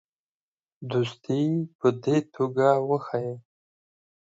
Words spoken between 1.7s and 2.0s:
په